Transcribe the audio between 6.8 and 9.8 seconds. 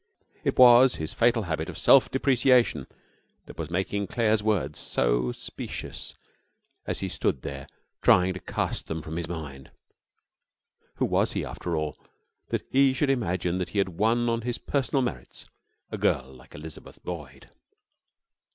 as he stood there trying to cast them from his mind.